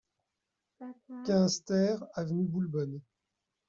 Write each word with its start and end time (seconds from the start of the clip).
quinze 1.25 1.59
TER 1.67 1.95
avenue 2.19 2.47
Boulbonne 2.47 2.99